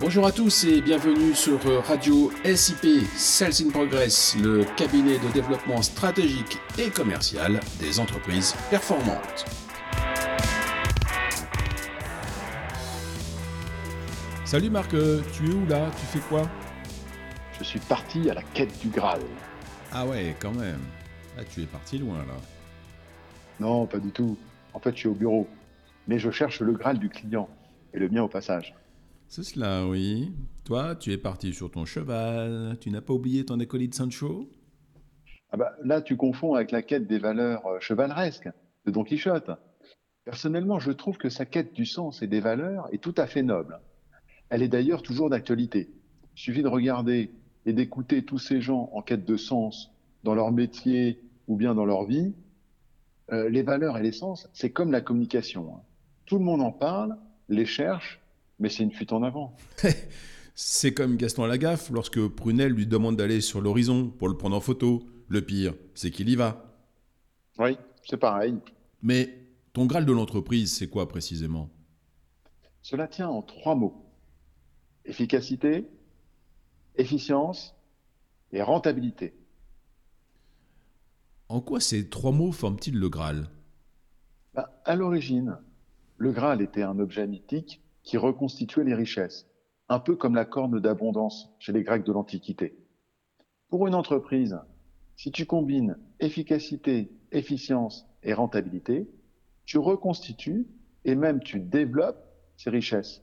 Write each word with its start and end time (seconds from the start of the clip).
Bonjour 0.00 0.26
à 0.26 0.32
tous 0.32 0.64
et 0.64 0.82
bienvenue 0.82 1.34
sur 1.34 1.60
Radio 1.86 2.32
SIP 2.44 3.06
Sales 3.14 3.52
in 3.64 3.70
Progress, 3.70 4.36
le 4.42 4.64
cabinet 4.76 5.18
de 5.20 5.32
développement 5.32 5.82
stratégique 5.82 6.58
et 6.78 6.90
commercial 6.90 7.60
des 7.78 8.00
entreprises 8.00 8.56
performantes. 8.70 9.44
Salut 14.44 14.68
Marc, 14.68 14.92
euh, 14.94 15.22
tu 15.32 15.48
es 15.48 15.54
où 15.54 15.64
là? 15.66 15.88
Tu 15.96 16.06
fais 16.06 16.28
quoi? 16.28 16.42
Je 17.56 17.62
suis 17.62 17.78
parti 17.78 18.28
à 18.28 18.34
la 18.34 18.42
quête 18.42 18.76
du 18.80 18.88
Graal. 18.88 19.20
Ah 19.92 20.04
ouais, 20.06 20.34
quand 20.40 20.54
même. 20.54 20.82
Ah, 21.38 21.44
tu 21.44 21.62
es 21.62 21.66
parti 21.66 21.98
loin 21.98 22.18
là. 22.18 22.34
Non, 23.60 23.86
pas 23.86 23.98
du 23.98 24.10
tout. 24.10 24.36
En 24.72 24.80
fait, 24.80 24.90
je 24.94 24.98
suis 24.98 25.08
au 25.08 25.14
bureau. 25.14 25.48
Mais 26.08 26.18
je 26.18 26.32
cherche 26.32 26.60
le 26.60 26.72
Graal 26.72 26.98
du 26.98 27.08
client 27.08 27.48
et 27.94 28.00
le 28.00 28.08
mien 28.08 28.24
au 28.24 28.28
passage. 28.28 28.74
C'est 29.34 29.42
cela, 29.42 29.84
oui. 29.84 30.30
Toi, 30.62 30.94
tu 30.94 31.10
es 31.10 31.18
parti 31.18 31.52
sur 31.52 31.68
ton 31.68 31.84
cheval. 31.84 32.76
Tu 32.80 32.92
n'as 32.92 33.00
pas 33.00 33.14
oublié 33.14 33.44
ton 33.44 33.58
acolyte 33.58 33.92
Sancho? 33.92 34.48
Ah 35.50 35.56
bah, 35.56 35.72
là, 35.82 36.00
tu 36.02 36.16
confonds 36.16 36.54
avec 36.54 36.70
la 36.70 36.82
quête 36.82 37.08
des 37.08 37.18
valeurs 37.18 37.66
euh, 37.66 37.80
chevaleresques 37.80 38.48
de 38.86 38.92
Don 38.92 39.02
Quichotte. 39.02 39.50
Personnellement, 40.24 40.78
je 40.78 40.92
trouve 40.92 41.18
que 41.18 41.30
sa 41.30 41.46
quête 41.46 41.72
du 41.72 41.84
sens 41.84 42.22
et 42.22 42.28
des 42.28 42.38
valeurs 42.38 42.86
est 42.92 43.02
tout 43.02 43.14
à 43.16 43.26
fait 43.26 43.42
noble. 43.42 43.80
Elle 44.50 44.62
est 44.62 44.68
d'ailleurs 44.68 45.02
toujours 45.02 45.30
d'actualité. 45.30 45.90
Il 46.36 46.40
suffit 46.40 46.62
de 46.62 46.68
regarder 46.68 47.32
et 47.66 47.72
d'écouter 47.72 48.24
tous 48.24 48.38
ces 48.38 48.60
gens 48.60 48.88
en 48.92 49.02
quête 49.02 49.24
de 49.24 49.36
sens 49.36 49.90
dans 50.22 50.36
leur 50.36 50.52
métier 50.52 51.20
ou 51.48 51.56
bien 51.56 51.74
dans 51.74 51.86
leur 51.86 52.04
vie. 52.04 52.36
Euh, 53.32 53.48
les 53.48 53.62
valeurs 53.62 53.98
et 53.98 54.02
les 54.04 54.12
sens, 54.12 54.48
c'est 54.52 54.70
comme 54.70 54.92
la 54.92 55.00
communication. 55.00 55.74
Hein. 55.74 55.80
Tout 56.24 56.38
le 56.38 56.44
monde 56.44 56.62
en 56.62 56.70
parle, 56.70 57.16
les 57.48 57.66
cherche, 57.66 58.20
mais 58.58 58.68
c'est 58.68 58.82
une 58.82 58.92
fuite 58.92 59.12
en 59.12 59.22
avant. 59.22 59.56
c'est 60.54 60.94
comme 60.94 61.16
Gaston 61.16 61.46
Lagaffe 61.46 61.90
lorsque 61.90 62.26
Prunel 62.28 62.72
lui 62.72 62.86
demande 62.86 63.16
d'aller 63.16 63.40
sur 63.40 63.60
l'horizon 63.60 64.08
pour 64.10 64.28
le 64.28 64.36
prendre 64.36 64.56
en 64.56 64.60
photo. 64.60 65.06
Le 65.28 65.42
pire, 65.42 65.74
c'est 65.94 66.10
qu'il 66.10 66.28
y 66.28 66.36
va. 66.36 66.76
Oui, 67.58 67.78
c'est 68.04 68.18
pareil. 68.18 68.58
Mais 69.02 69.38
ton 69.72 69.86
Graal 69.86 70.04
de 70.06 70.12
l'entreprise, 70.12 70.74
c'est 70.74 70.88
quoi 70.88 71.08
précisément? 71.08 71.70
Cela 72.82 73.08
tient 73.08 73.28
en 73.28 73.42
trois 73.42 73.74
mots. 73.74 74.04
Efficacité, 75.06 75.88
efficience 76.96 77.74
et 78.52 78.62
rentabilité. 78.62 79.34
En 81.48 81.60
quoi 81.60 81.80
ces 81.80 82.08
trois 82.08 82.32
mots 82.32 82.52
forment-ils 82.52 82.98
le 82.98 83.08
Graal? 83.08 83.48
Bah, 84.54 84.80
À 84.84 84.96
l'origine, 84.96 85.58
le 86.16 86.32
Graal 86.32 86.62
était 86.62 86.82
un 86.82 86.98
objet 86.98 87.26
mythique 87.26 87.83
qui 88.04 88.16
reconstituait 88.16 88.84
les 88.84 88.94
richesses, 88.94 89.48
un 89.88 89.98
peu 89.98 90.14
comme 90.14 90.34
la 90.34 90.44
corne 90.44 90.78
d'abondance 90.78 91.50
chez 91.58 91.72
les 91.72 91.82
Grecs 91.82 92.04
de 92.04 92.12
l'Antiquité. 92.12 92.78
Pour 93.68 93.86
une 93.86 93.94
entreprise, 93.94 94.56
si 95.16 95.32
tu 95.32 95.46
combines 95.46 95.98
efficacité, 96.20 97.10
efficience 97.32 98.06
et 98.22 98.34
rentabilité, 98.34 99.08
tu 99.64 99.78
reconstitues 99.78 100.66
et 101.04 101.14
même 101.14 101.40
tu 101.40 101.58
développes 101.58 102.24
ces 102.56 102.70
richesses. 102.70 103.22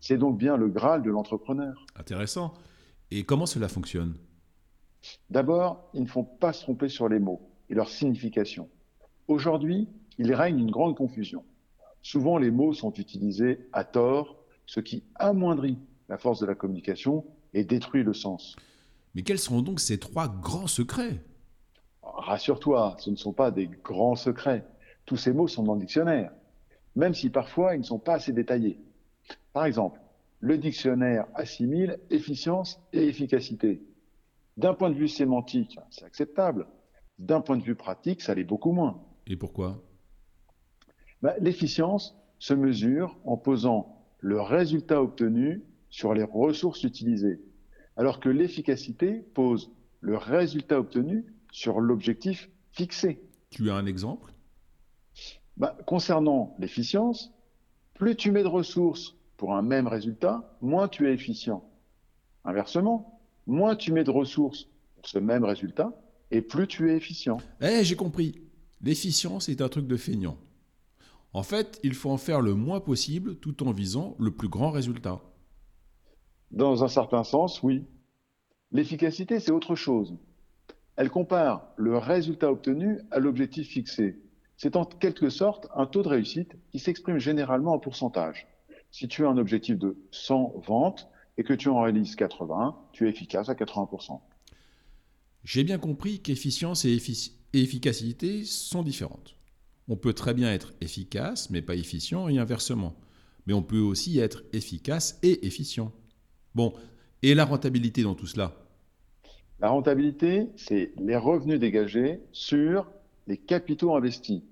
C'est 0.00 0.18
donc 0.18 0.36
bien 0.36 0.56
le 0.56 0.68
Graal 0.68 1.02
de 1.02 1.10
l'entrepreneur. 1.10 1.86
Intéressant. 1.96 2.52
Et 3.10 3.24
comment 3.24 3.46
cela 3.46 3.68
fonctionne? 3.68 4.14
D'abord, 5.30 5.88
il 5.94 6.02
ne 6.02 6.08
faut 6.08 6.24
pas 6.24 6.52
se 6.52 6.62
tromper 6.62 6.88
sur 6.88 7.08
les 7.08 7.18
mots 7.18 7.48
et 7.70 7.74
leur 7.74 7.88
signification. 7.88 8.68
Aujourd'hui, 9.28 9.88
il 10.18 10.34
règne 10.34 10.58
une 10.58 10.70
grande 10.70 10.96
confusion. 10.96 11.44
Souvent, 12.04 12.36
les 12.36 12.50
mots 12.50 12.74
sont 12.74 12.92
utilisés 12.92 13.66
à 13.72 13.82
tort, 13.82 14.36
ce 14.66 14.78
qui 14.78 15.04
amoindrit 15.14 15.78
la 16.10 16.18
force 16.18 16.38
de 16.38 16.44
la 16.44 16.54
communication 16.54 17.24
et 17.54 17.64
détruit 17.64 18.02
le 18.02 18.12
sens. 18.12 18.56
Mais 19.14 19.22
quels 19.22 19.38
sont 19.38 19.62
donc 19.62 19.80
ces 19.80 19.98
trois 19.98 20.28
grands 20.28 20.66
secrets? 20.66 21.24
Rassure-toi, 22.02 22.96
ce 22.98 23.08
ne 23.08 23.16
sont 23.16 23.32
pas 23.32 23.50
des 23.50 23.68
grands 23.82 24.16
secrets. 24.16 24.66
Tous 25.06 25.16
ces 25.16 25.32
mots 25.32 25.48
sont 25.48 25.62
dans 25.62 25.72
le 25.74 25.80
dictionnaire, 25.80 26.30
même 26.94 27.14
si 27.14 27.30
parfois 27.30 27.74
ils 27.74 27.78
ne 27.78 27.84
sont 27.84 27.98
pas 27.98 28.16
assez 28.16 28.34
détaillés. 28.34 28.78
Par 29.54 29.64
exemple, 29.64 29.98
le 30.40 30.58
dictionnaire 30.58 31.26
assimile 31.34 31.98
efficience 32.10 32.78
et 32.92 33.04
efficacité. 33.08 33.82
D'un 34.58 34.74
point 34.74 34.90
de 34.90 34.96
vue 34.96 35.08
sémantique, 35.08 35.78
c'est 35.88 36.04
acceptable. 36.04 36.66
D'un 37.18 37.40
point 37.40 37.56
de 37.56 37.62
vue 37.62 37.76
pratique, 37.76 38.20
ça 38.20 38.34
l'est 38.34 38.44
beaucoup 38.44 38.72
moins. 38.72 39.02
Et 39.26 39.36
pourquoi? 39.36 39.82
Bah, 41.24 41.34
L'efficience 41.40 42.14
se 42.38 42.52
mesure 42.52 43.18
en 43.24 43.38
posant 43.38 43.98
le 44.20 44.42
résultat 44.42 45.02
obtenu 45.02 45.62
sur 45.88 46.12
les 46.12 46.22
ressources 46.22 46.84
utilisées, 46.84 47.40
alors 47.96 48.20
que 48.20 48.28
l'efficacité 48.28 49.24
pose 49.32 49.70
le 50.02 50.18
résultat 50.18 50.78
obtenu 50.78 51.24
sur 51.50 51.80
l'objectif 51.80 52.50
fixé. 52.72 53.22
Tu 53.48 53.70
as 53.70 53.74
un 53.74 53.86
exemple? 53.86 54.34
Bah, 55.56 55.78
Concernant 55.86 56.54
l'efficience, 56.58 57.32
plus 57.94 58.16
tu 58.16 58.30
mets 58.30 58.42
de 58.42 58.48
ressources 58.48 59.16
pour 59.38 59.54
un 59.54 59.62
même 59.62 59.86
résultat, 59.86 60.58
moins 60.60 60.88
tu 60.88 61.08
es 61.08 61.14
efficient. 61.14 61.64
Inversement, 62.44 63.18
moins 63.46 63.76
tu 63.76 63.92
mets 63.92 64.04
de 64.04 64.10
ressources 64.10 64.68
pour 64.96 65.08
ce 65.08 65.18
même 65.18 65.44
résultat, 65.44 65.90
et 66.30 66.42
plus 66.42 66.66
tu 66.66 66.90
es 66.90 66.96
efficient. 66.96 67.38
Eh, 67.62 67.82
j'ai 67.82 67.96
compris. 67.96 68.42
L'efficience 68.82 69.48
est 69.48 69.62
un 69.62 69.70
truc 69.70 69.86
de 69.86 69.96
feignant. 69.96 70.36
En 71.34 71.42
fait, 71.42 71.80
il 71.82 71.94
faut 71.94 72.10
en 72.10 72.16
faire 72.16 72.40
le 72.40 72.54
moins 72.54 72.80
possible 72.80 73.36
tout 73.36 73.66
en 73.66 73.72
visant 73.72 74.14
le 74.20 74.30
plus 74.30 74.48
grand 74.48 74.70
résultat. 74.70 75.20
Dans 76.52 76.84
un 76.84 76.88
certain 76.88 77.24
sens, 77.24 77.60
oui. 77.64 77.84
L'efficacité, 78.70 79.40
c'est 79.40 79.50
autre 79.50 79.74
chose. 79.74 80.14
Elle 80.94 81.10
compare 81.10 81.66
le 81.76 81.98
résultat 81.98 82.52
obtenu 82.52 83.00
à 83.10 83.18
l'objectif 83.18 83.68
fixé. 83.68 84.16
C'est 84.56 84.76
en 84.76 84.84
quelque 84.84 85.28
sorte 85.28 85.66
un 85.74 85.86
taux 85.86 86.04
de 86.04 86.08
réussite 86.08 86.56
qui 86.70 86.78
s'exprime 86.78 87.18
généralement 87.18 87.72
en 87.72 87.80
pourcentage. 87.80 88.46
Si 88.92 89.08
tu 89.08 89.26
as 89.26 89.28
un 89.28 89.36
objectif 89.36 89.76
de 89.76 89.96
100 90.12 90.62
ventes 90.64 91.08
et 91.36 91.42
que 91.42 91.52
tu 91.52 91.68
en 91.68 91.82
réalises 91.82 92.14
80, 92.14 92.76
tu 92.92 93.06
es 93.06 93.10
efficace 93.10 93.48
à 93.48 93.54
80%. 93.54 94.20
J'ai 95.42 95.64
bien 95.64 95.78
compris 95.78 96.20
qu'efficience 96.20 96.84
et, 96.84 96.96
efficacité 97.52 98.44
sont 98.44 98.84
différentes. 98.84 99.34
On 99.88 99.96
peut 99.96 100.14
très 100.14 100.34
bien 100.34 100.52
être 100.52 100.72
efficace 100.80 101.50
mais 101.50 101.62
pas 101.62 101.74
efficient 101.74 102.28
et 102.28 102.38
inversement. 102.38 102.94
Mais 103.46 103.52
on 103.52 103.62
peut 103.62 103.80
aussi 103.80 104.18
être 104.18 104.42
efficace 104.52 105.18
et 105.22 105.46
efficient. 105.46 105.92
Bon, 106.54 106.72
et 107.22 107.34
la 107.34 107.44
rentabilité 107.44 108.02
dans 108.02 108.14
tout 108.14 108.26
cela? 108.26 108.52
La 109.60 109.68
rentabilité, 109.68 110.48
c'est 110.56 110.92
les 110.98 111.16
revenus 111.16 111.60
dégagés 111.60 112.20
sur 112.32 112.90
les 113.26 113.36
capitaux 113.36 113.94
investis. 113.94 114.42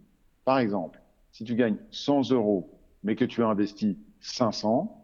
Par 0.45 0.59
exemple, 0.59 1.01
si 1.33 1.45
tu 1.45 1.55
gagnes 1.55 1.77
100 1.91 2.31
euros 2.33 2.71
mais 3.03 3.17
que 3.17 3.25
tu 3.25 3.43
as 3.43 3.49
investi 3.49 3.99
500, 4.21 4.99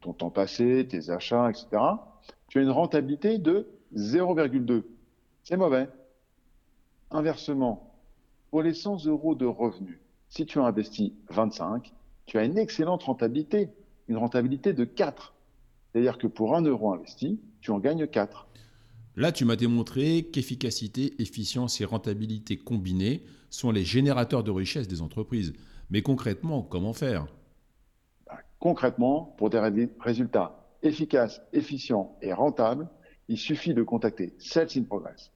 ton 0.00 0.12
temps 0.12 0.30
passé, 0.30 0.86
tes 0.88 1.10
achats, 1.10 1.50
etc., 1.50 1.66
tu 2.48 2.58
as 2.58 2.62
une 2.62 2.70
rentabilité 2.70 3.38
de 3.38 3.66
0,2. 3.94 4.84
C'est 5.42 5.56
mauvais. 5.56 5.88
Inversement, 7.10 7.87
pour 8.50 8.62
les 8.62 8.74
100 8.74 9.06
euros 9.06 9.34
de 9.34 9.46
revenus, 9.46 9.98
si 10.28 10.46
tu 10.46 10.58
as 10.58 10.64
investi 10.64 11.14
25, 11.30 11.92
tu 12.26 12.38
as 12.38 12.44
une 12.44 12.58
excellente 12.58 13.02
rentabilité, 13.04 13.70
une 14.08 14.16
rentabilité 14.16 14.72
de 14.72 14.84
4. 14.84 15.34
C'est-à-dire 15.92 16.18
que 16.18 16.26
pour 16.26 16.54
1 16.54 16.62
euro 16.62 16.92
investi, 16.92 17.40
tu 17.60 17.70
en 17.70 17.78
gagnes 17.78 18.06
4. 18.06 18.46
Là, 19.16 19.32
tu 19.32 19.44
m'as 19.44 19.56
démontré 19.56 20.28
qu'efficacité, 20.32 21.20
efficience 21.20 21.80
et 21.80 21.84
rentabilité 21.84 22.56
combinées 22.56 23.24
sont 23.50 23.70
les 23.70 23.84
générateurs 23.84 24.44
de 24.44 24.50
richesse 24.50 24.86
des 24.86 25.02
entreprises. 25.02 25.54
Mais 25.90 26.02
concrètement, 26.02 26.62
comment 26.62 26.92
faire? 26.92 27.26
Concrètement, 28.58 29.34
pour 29.38 29.50
des 29.50 29.88
résultats 29.98 30.68
efficaces, 30.82 31.40
efficients 31.52 32.16
et 32.22 32.32
rentables, 32.32 32.88
il 33.28 33.38
suffit 33.38 33.74
de 33.74 33.82
contacter 33.82 34.34
Sales 34.38 34.68
in 34.76 34.82
Progress. 34.82 35.32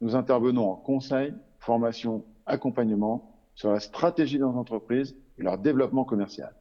Nous 0.00 0.16
intervenons 0.16 0.70
en 0.70 0.76
conseil, 0.76 1.34
formation, 1.58 2.24
accompagnement 2.46 3.36
sur 3.54 3.70
la 3.72 3.80
stratégie 3.80 4.38
dans 4.38 4.52
l'entreprise 4.52 5.16
et 5.38 5.42
leur 5.42 5.58
développement 5.58 6.04
commercial. 6.04 6.54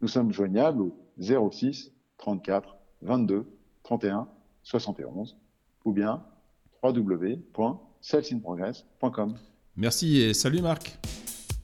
Nous 0.00 0.08
sommes 0.08 0.32
joignables 0.32 0.80
au 0.82 0.96
06 1.18 1.92
34 2.18 2.76
22 3.02 3.46
31 3.82 4.28
71 4.62 5.36
ou 5.84 5.92
bien 5.92 6.24
www.salesinprogress.com. 6.82 9.34
Merci 9.76 10.20
et 10.20 10.34
salut 10.34 10.62
Marc. 10.62 10.98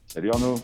Salut 0.07 0.31
Arnaud. 0.31 0.55